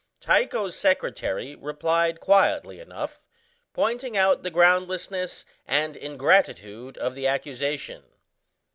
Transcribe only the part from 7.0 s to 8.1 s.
the accusation.